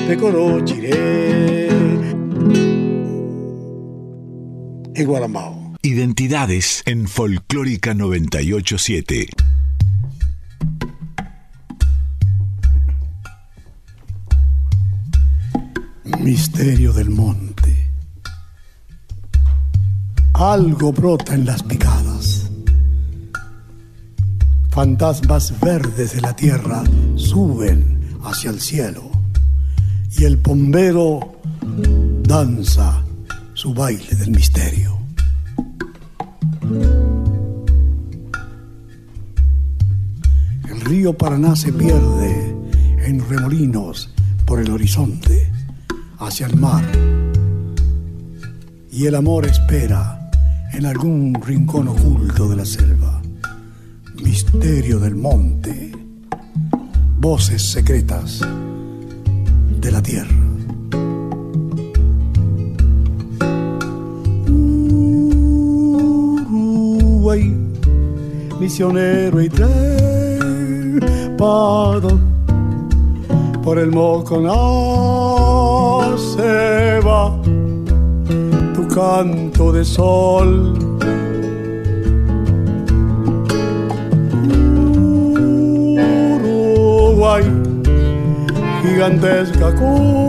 [0.07, 1.69] te corochiré.
[5.83, 9.27] Identidades en Folclórica 987.
[16.19, 17.89] Misterio del monte.
[20.35, 22.51] Algo brota en las picadas.
[24.69, 26.83] Fantasmas verdes de la tierra
[27.15, 29.09] suben hacia el cielo
[30.11, 31.41] y el pombero
[32.21, 33.03] danza
[33.55, 35.00] su baile del misterio.
[40.69, 42.55] El río Paraná se pierde
[43.05, 44.13] en remolinos
[44.45, 45.51] por el horizonte
[46.19, 46.83] hacia el mar
[48.91, 50.29] y el amor espera
[50.73, 53.21] en algún rincón oculto de la selva.
[54.23, 55.91] Misterio del monte,
[57.19, 58.41] voces secretas
[59.79, 60.40] de la tierra.
[68.71, 70.47] Misionero y trepado
[73.61, 74.53] por el Moconá
[76.15, 77.37] se va
[78.73, 80.77] tu canto de sol.
[86.37, 87.43] Uruguay,
[88.83, 90.21] gigantesca Curillo,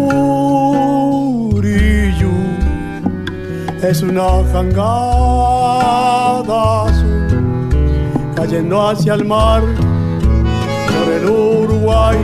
[3.83, 5.63] es una jangada
[8.43, 12.19] cayendo hacia el mar por el Uruguay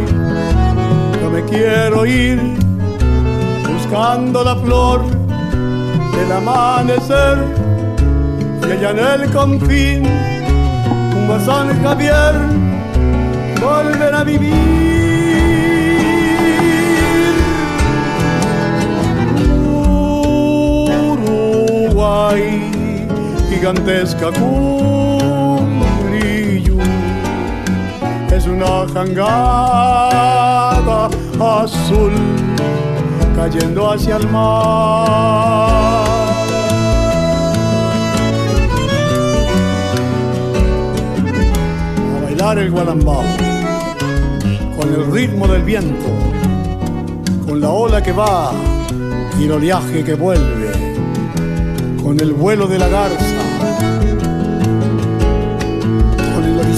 [1.22, 2.40] yo me quiero ir
[3.72, 7.38] buscando la flor del amanecer
[8.68, 12.34] y allá en el confín un a San Javier
[13.62, 14.54] volver a vivir.
[21.78, 22.42] Uruguay
[23.48, 24.32] gigantesca
[28.39, 30.39] es una jangada
[31.41, 32.12] azul
[33.34, 35.09] cayendo hacia el mar.
[42.16, 43.24] A bailar el gualambao
[44.78, 46.07] con el ritmo del viento,
[47.45, 48.53] con la ola que va
[49.41, 50.70] y el oleaje que vuelve,
[52.05, 53.43] con el vuelo de la garza,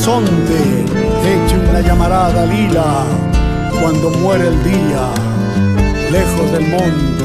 [0.01, 0.85] horizonte
[1.27, 3.05] hecho una llamarada lila
[3.81, 5.11] cuando muere el día
[6.11, 7.21] lejos del monte.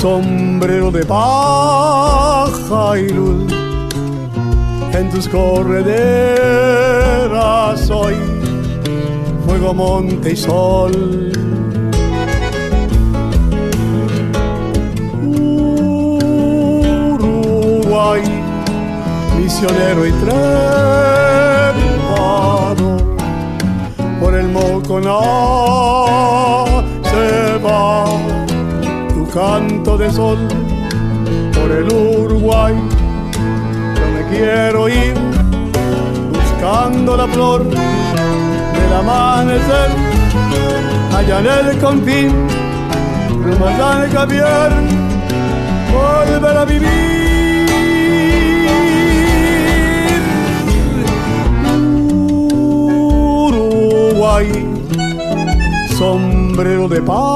[0.00, 3.69] Sombrero de paja y luz
[5.00, 5.80] en tus correderas
[7.90, 8.14] hoy,
[9.46, 11.32] fuego, monte y sol.
[17.14, 18.22] Uruguay,
[19.38, 20.36] misionero y trepado,
[24.20, 25.20] por el Moconá.
[27.10, 28.04] Se va
[29.14, 30.38] tu canto de sol,
[31.54, 32.89] por el Uruguay
[34.40, 35.14] quiero ir
[36.32, 39.90] buscando la flor del amanecer,
[41.14, 42.30] allá en el confín,
[43.66, 44.70] a San Javier,
[45.92, 46.90] volver a vivir.
[53.52, 54.48] Uruguay,
[55.98, 57.28] sombrero de paz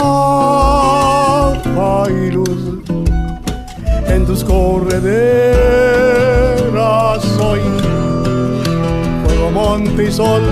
[2.08, 2.80] y luz
[4.08, 6.33] en tus correderas
[7.54, 7.62] soy
[9.24, 10.42] fuego, monte y sol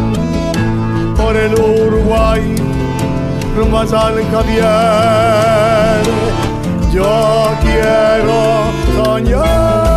[1.17, 2.55] por el Uruguay
[3.57, 4.15] rumbo a San
[6.93, 8.73] yo quiero
[9.05, 9.92] soñar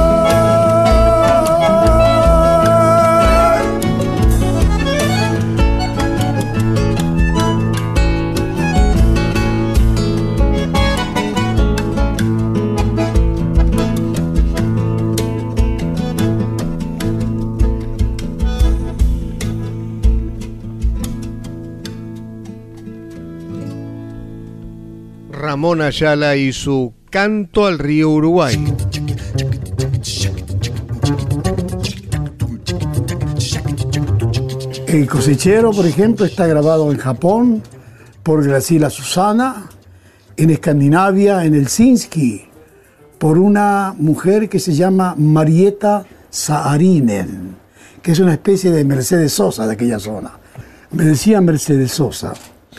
[25.66, 28.54] Ramón Ayala y su Canto al Río Uruguay.
[34.86, 37.64] El cosechero, por ejemplo, está grabado en Japón
[38.22, 39.68] por Graciela Susana,
[40.38, 42.44] en Escandinavia, en Helsinki,
[43.18, 47.56] por una mujer que se llama Marieta Saarinen,
[48.04, 50.34] que es una especie de Mercedes Sosa de aquella zona.
[50.92, 52.34] Me decía Mercedes Sosa,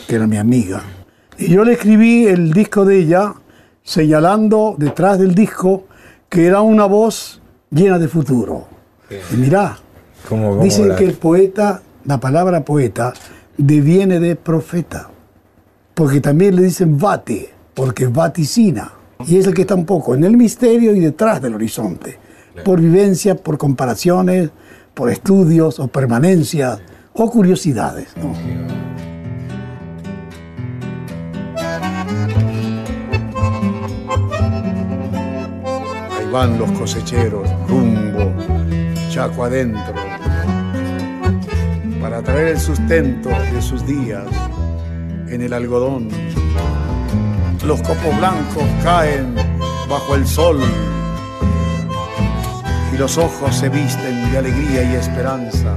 [0.07, 0.83] que era mi amiga,
[1.37, 3.33] y yo le escribí el disco de ella
[3.83, 5.85] señalando detrás del disco
[6.29, 8.65] que era una voz llena de futuro.
[9.31, 9.77] Y mirá,
[10.27, 13.13] ¿Cómo- cómo dicen que el poeta, la palabra poeta,
[13.57, 15.09] deviene de profeta.
[15.93, 18.91] Porque también le dicen vate, porque vaticina.
[19.25, 22.19] Y es el que está un poco en el misterio y detrás del horizonte.
[22.65, 24.49] Por vivencia, por comparaciones,
[24.93, 26.79] por estudios o permanencias
[27.13, 28.09] o curiosidades.
[28.17, 28.33] ¿no?
[36.31, 38.33] Van los cosecheros, rumbo,
[39.09, 39.93] chaco adentro,
[42.01, 44.25] para traer el sustento de sus días
[45.29, 46.09] en el algodón.
[47.65, 49.35] Los copos blancos caen
[49.89, 50.59] bajo el sol
[52.93, 55.75] y los ojos se visten de alegría y esperanza.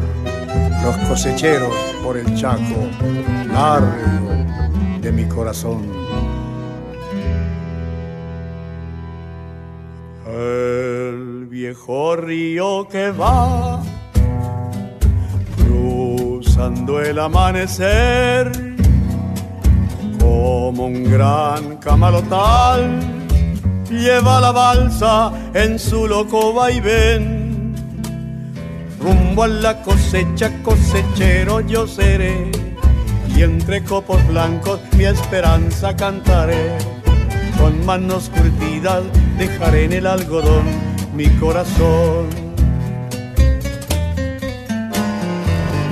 [0.82, 2.88] Los cosecheros por el chaco
[3.52, 4.30] largo
[5.00, 5.99] de mi corazón.
[10.26, 13.82] El viejo río que va
[15.56, 18.52] cruzando el amanecer
[20.18, 23.00] como un gran camalotal
[23.90, 27.74] lleva la balsa en su loco vaivén.
[29.00, 32.52] Rumbo a la cosecha cosechero yo seré
[33.34, 36.99] y entre copos blancos mi esperanza cantaré
[37.90, 39.02] manos curtidas
[39.36, 40.64] dejaré en el algodón
[41.12, 42.28] mi corazón.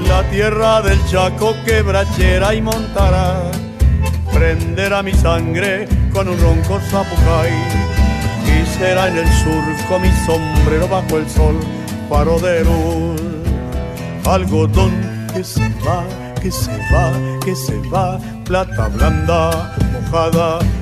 [0.07, 3.51] La tierra del Chaco quebrachera y montará,
[4.32, 7.51] prenderá mi sangre con un ronco zapucay.
[8.46, 11.57] Y será en el surco mi sombrero bajo el sol,
[12.09, 12.64] faro de.
[14.24, 14.92] Algodón
[15.34, 16.05] que se va,
[16.40, 17.07] que se va,
[17.44, 20.61] que se va, plata blanda, mojada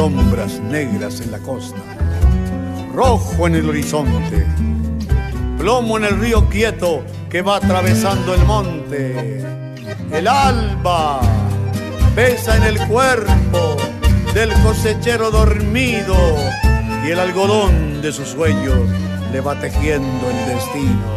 [0.00, 1.76] Sombras negras en la costa,
[2.94, 4.46] rojo en el horizonte,
[5.58, 9.44] plomo en el río quieto que va atravesando el monte.
[10.10, 11.20] El alba
[12.14, 13.76] pesa en el cuerpo
[14.32, 16.16] del cosechero dormido
[17.06, 18.78] y el algodón de sus sueños
[19.30, 21.10] le va tejiendo el destino.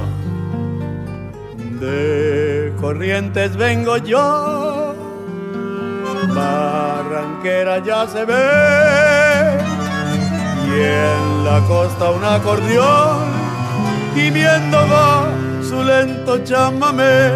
[1.80, 4.93] De corrientes vengo yo
[6.36, 8.34] Barranquera ya se ve
[10.68, 13.32] y en la costa un acordeón
[14.16, 15.28] gimiendo va
[15.62, 17.30] su lento chamamé.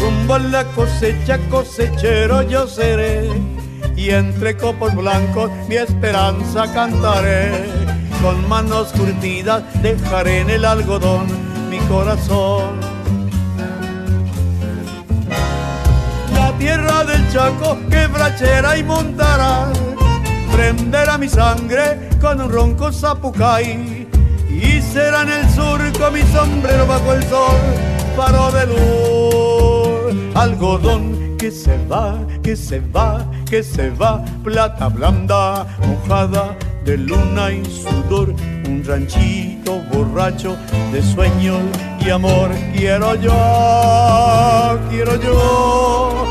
[0.00, 3.28] Rumbo a la cosecha cosechero yo seré
[3.96, 7.50] y entre copos blancos mi esperanza cantaré.
[8.22, 11.26] Con manos curtidas dejaré en el algodón
[11.70, 12.87] mi corazón.
[16.58, 19.72] Tierra del Chaco quebrachera y montará,
[20.52, 24.06] prenderá mi sangre con un ronco zapucay.
[24.50, 27.56] Y será en el surco mi sombrero bajo el sol,
[28.16, 35.66] faro de luz, algodón que se va, que se va, que se va, plata blanda,
[35.86, 38.34] mojada de luna y sudor,
[38.66, 40.56] un ranchito borracho
[40.92, 41.60] de sueños
[42.00, 42.50] y amor.
[42.74, 46.26] Quiero yo, quiero yo,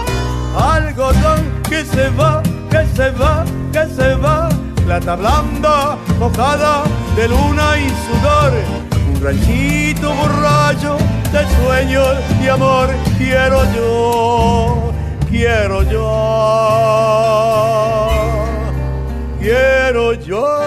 [0.57, 4.49] algodón que se va, que se va, que se va,
[4.85, 6.83] plata blanda, mojada
[7.15, 8.53] de luna y sudor,
[9.13, 10.97] un ranchito borracho
[11.31, 12.89] de sueños y amor.
[13.17, 14.91] Quiero yo,
[15.29, 17.07] quiero yo
[19.47, 20.66] quiero yo.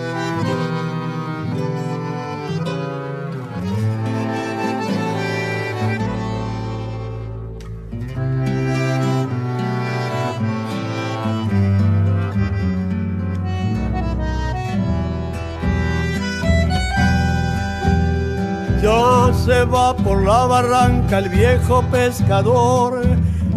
[19.71, 23.01] Va por la barranca el viejo pescador,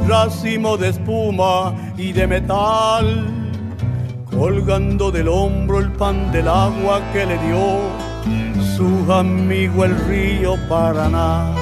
[0.07, 3.27] racimo de espuma y de metal,
[4.31, 7.81] colgando del hombro el pan del agua que le dio
[8.77, 11.53] su amigo el río Paraná.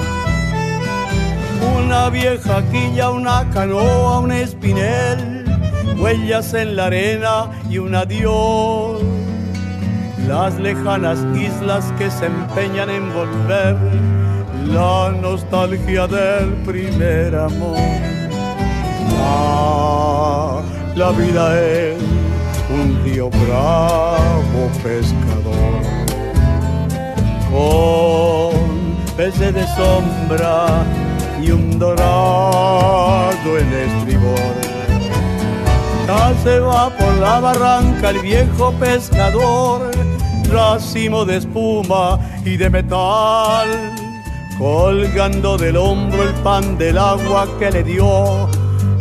[1.77, 5.45] Una vieja quilla, una canoa, un espinel,
[5.97, 9.01] huellas en la arena y un adiós
[10.27, 13.75] las lejanas islas que se empeñan en volver,
[14.73, 17.77] la nostalgia del primer amor.
[19.19, 20.61] Ah,
[20.95, 21.97] la vida es
[22.69, 25.81] un río bravo pescador,
[27.51, 30.83] con peces de sombra
[31.41, 34.55] y un dorado en estribor.
[36.07, 39.91] Ya se va por la barranca el viejo pescador
[40.53, 43.92] racimo de espuma y de metal,
[44.57, 48.49] colgando del hombro el pan del agua que le dio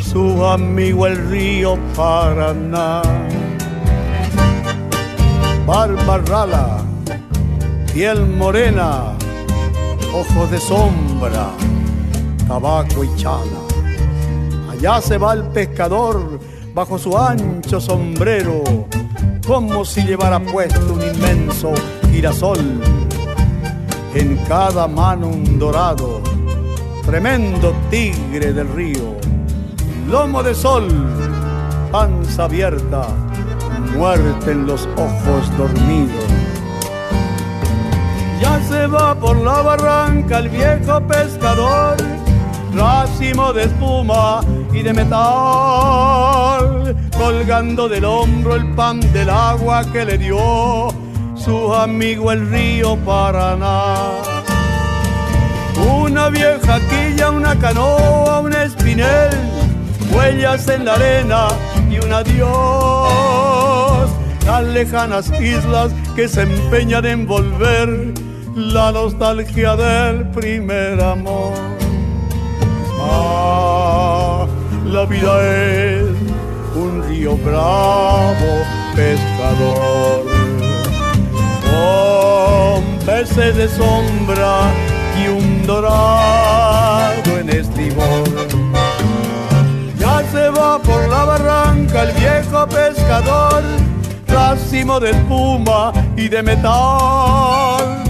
[0.02, 3.02] su amigo el río Paraná.
[5.66, 6.82] Barba rala,
[7.92, 9.16] piel morena,
[10.12, 11.50] ojos de sombra,
[12.46, 13.62] tabaco y chala.
[14.70, 16.40] Allá se va el pescador
[16.74, 18.64] bajo su ancho sombrero
[19.46, 21.72] como si llevara puesto un inmenso
[22.10, 23.01] girasol.
[24.14, 26.20] En cada mano un dorado,
[27.06, 29.16] tremendo tigre del río,
[30.06, 30.86] lomo de sol,
[31.90, 33.06] panza abierta,
[33.96, 36.26] muerte en los ojos dormidos.
[38.38, 41.96] Ya se va por la barranca el viejo pescador,
[42.74, 44.42] racimo de espuma
[44.74, 50.91] y de metal, colgando del hombro el pan del agua que le dio
[51.44, 53.94] su amigo el río Paraná.
[56.00, 59.30] Una vieja quilla, una canoa, un espinel,
[60.12, 61.48] huellas en la arena
[61.90, 64.10] y un adiós.
[64.46, 68.14] Las lejanas islas que se empeñan en volver
[68.54, 71.54] la nostalgia del primer amor.
[73.00, 74.46] Ah,
[74.84, 76.04] la vida es
[76.76, 78.62] un río bravo
[78.94, 80.31] pescador,
[81.72, 84.70] con peces de sombra
[85.22, 88.28] y un dorado en estribor.
[89.98, 93.62] Ya se va por la barranca el viejo pescador,
[94.26, 98.02] racimo de espuma y de metal,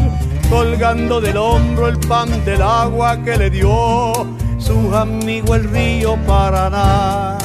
[0.51, 4.13] colgando del hombro el pan del agua que le dio
[4.59, 7.39] su amigo el río Paraná.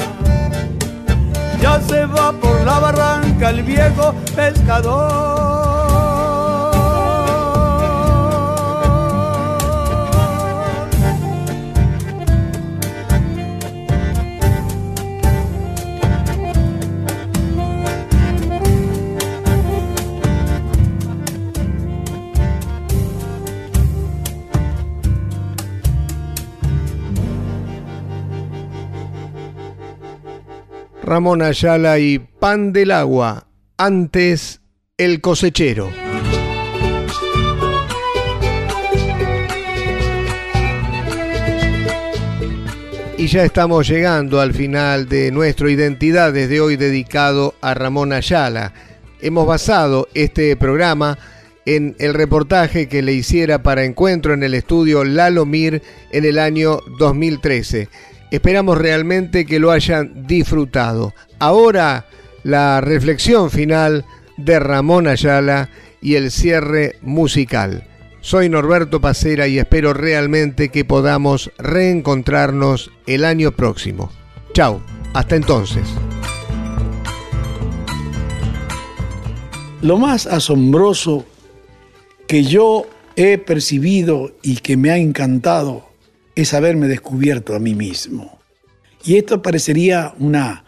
[1.60, 5.47] Ya se va por la barranca el viejo pescador.
[31.08, 33.46] Ramón Ayala y Pan del Agua,
[33.78, 34.60] antes
[34.98, 35.90] El Cosechero.
[43.16, 48.74] Y ya estamos llegando al final de nuestro Identidad desde hoy dedicado a Ramón Ayala.
[49.22, 51.16] Hemos basado este programa
[51.64, 55.82] en el reportaje que le hiciera para encuentro en el estudio Lalo Mir
[56.12, 57.88] en el año 2013.
[58.30, 61.14] Esperamos realmente que lo hayan disfrutado.
[61.38, 62.06] Ahora
[62.42, 64.04] la reflexión final
[64.36, 65.70] de Ramón Ayala
[66.00, 67.84] y el cierre musical.
[68.20, 74.10] Soy Norberto Pacera y espero realmente que podamos reencontrarnos el año próximo.
[74.52, 74.82] Chao,
[75.14, 75.88] hasta entonces.
[79.80, 81.24] Lo más asombroso
[82.26, 85.87] que yo he percibido y que me ha encantado
[86.42, 88.38] es haberme descubierto a mí mismo.
[89.04, 90.64] Y esto parecería una,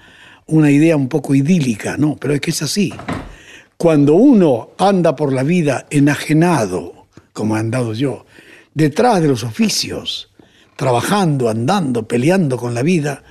[0.47, 2.17] una idea un poco idílica, ¿no?
[2.17, 2.93] Pero es que es así.
[3.77, 8.27] Cuando uno anda por la vida enajenado, como he andado yo,
[8.75, 10.33] detrás de los oficios,
[10.75, 13.23] trabajando, andando, peleando con la vida,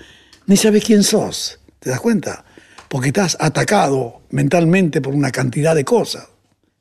[0.46, 1.60] ni sabes quién sos.
[1.80, 2.46] ¿Te das cuenta?
[2.88, 6.30] Porque estás atacado mentalmente por una cantidad de cosas.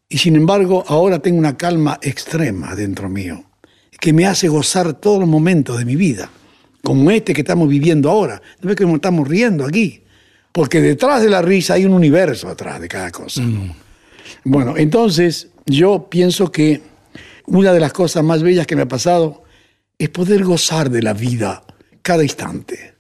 [0.09, 3.45] Y sin embargo, ahora tengo una calma extrema dentro mío,
[4.01, 6.31] que me hace gozar todos los momentos de mi vida,
[6.83, 8.41] como este que estamos viviendo ahora.
[8.61, 10.03] ¿No ves que nos estamos riendo aquí?
[10.53, 13.43] Porque detrás de la risa hay un universo atrás de cada cosa.
[13.43, 13.73] Mm.
[14.45, 16.81] Bueno, entonces yo pienso que
[17.47, 19.43] una de las cosas más bellas que me ha pasado
[19.99, 21.65] es poder gozar de la vida
[22.03, 22.95] cada instante.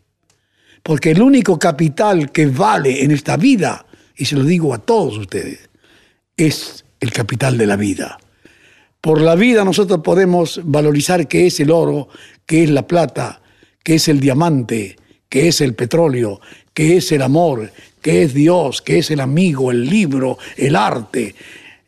[0.82, 3.86] Porque el único capital que vale en esta vida,
[4.16, 5.68] y se lo digo a todos ustedes,
[6.36, 8.18] es el capital de la vida.
[9.00, 12.08] Por la vida nosotros podemos valorizar qué es el oro,
[12.44, 13.40] qué es la plata,
[13.82, 14.96] qué es el diamante,
[15.28, 16.40] qué es el petróleo,
[16.74, 17.70] qué es el amor,
[18.02, 21.34] qué es Dios, qué es el amigo, el libro, el arte,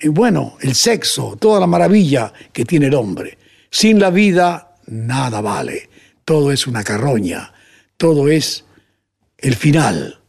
[0.09, 3.37] bueno, el sexo, toda la maravilla que tiene el hombre.
[3.71, 5.89] Sin la vida, nada vale.
[6.25, 7.53] Todo es una carroña,
[7.97, 8.65] todo es
[9.37, 10.21] el final.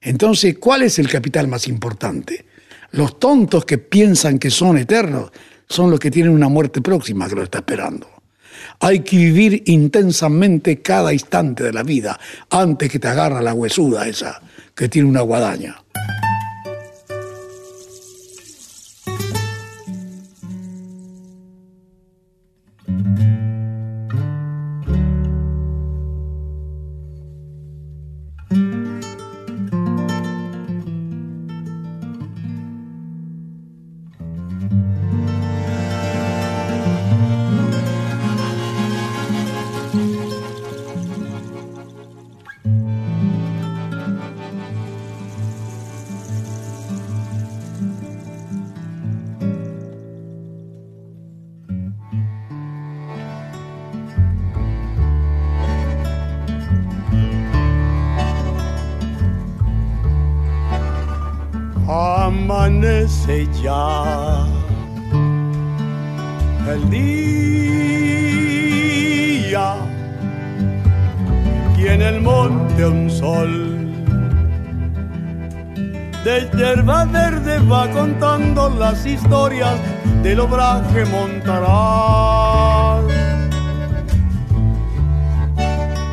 [0.00, 2.46] Entonces, ¿cuál es el capital más importante?
[2.92, 5.32] Los tontos que piensan que son eternos
[5.68, 8.08] son los que tienen una muerte próxima que lo está esperando.
[8.80, 12.18] Hay que vivir intensamente cada instante de la vida
[12.50, 14.40] antes que te agarra la huesuda esa
[14.74, 15.82] que tiene una guadaña.
[79.06, 79.78] Historias
[80.22, 83.00] del obraje montará.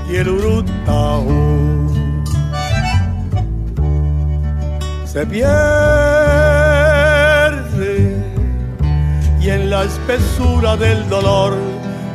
[0.10, 1.28] Y el Urutau
[5.06, 5.54] se pierde
[9.42, 11.58] y en la espesura del dolor,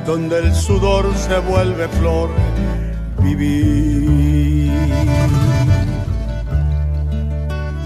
[0.07, 2.31] donde el sudor se vuelve flor,
[3.19, 4.48] vivir.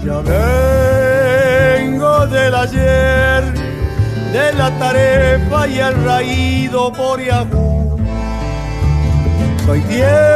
[0.05, 0.73] Ya ves
[2.29, 3.43] del ayer,
[4.33, 7.97] de la tarefa y el raído Yahoo.
[9.65, 10.35] Soy tierra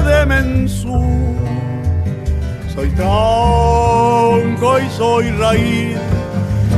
[0.00, 1.02] de Mensú,
[2.74, 5.98] soy tronco y soy raíz,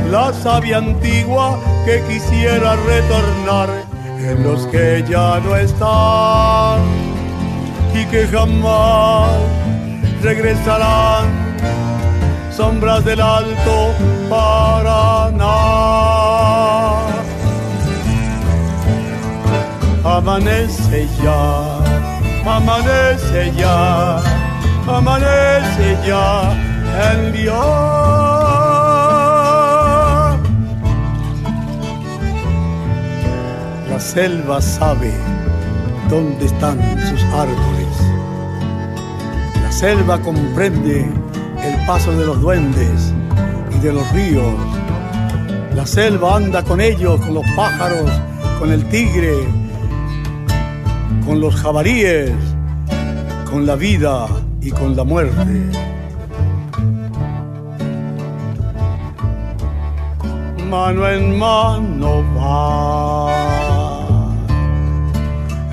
[0.09, 3.69] la sabia antigua que quisiera retornar
[4.19, 6.81] en los que ya no están
[7.93, 9.60] y que jamás
[10.21, 11.25] regresarán
[12.55, 13.93] sombras del alto
[14.29, 15.57] Paraná.
[20.03, 21.77] Amanece ya,
[22.45, 24.19] amanece ya,
[24.87, 26.53] amanece ya
[27.11, 27.61] el día.
[33.89, 35.13] La selva sabe
[36.09, 36.77] dónde están
[37.09, 37.80] sus árboles.
[39.81, 41.09] La selva comprende
[41.63, 43.15] el paso de los duendes
[43.75, 44.53] y de los ríos.
[45.73, 48.11] La selva anda con ellos, con los pájaros,
[48.59, 49.33] con el tigre.
[51.25, 52.31] con los jabaríes,
[53.49, 54.27] con la vida
[54.61, 55.71] y con la muerte.
[60.69, 63.33] Mano en mano va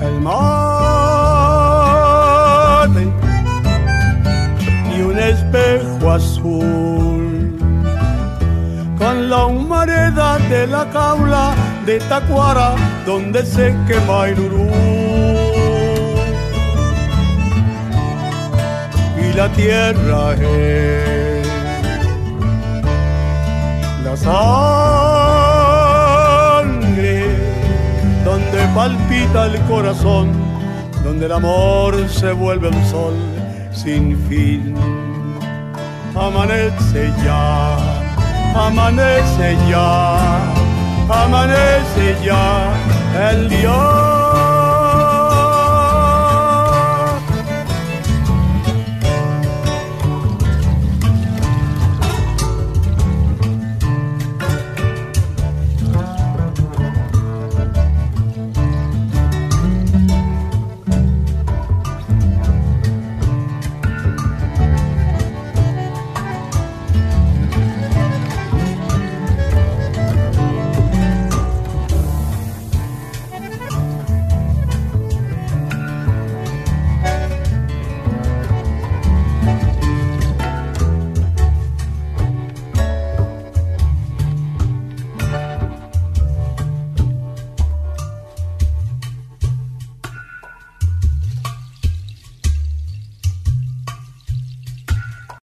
[0.01, 0.78] el mate
[5.19, 7.57] espejo azul
[8.97, 11.53] con la humareda de la caula
[11.85, 14.69] de Tacuara donde se quema el urú.
[19.21, 21.47] Y la tierra es
[24.03, 24.39] la sangre
[28.25, 30.31] donde palpita el corazón,
[31.03, 33.15] donde el amor se vuelve un sol
[33.71, 34.75] sin fin.
[36.19, 37.77] Amanece ya,
[38.53, 40.59] amanece ya
[41.09, 42.71] amanece ya.
[43.31, 44.08] El Dios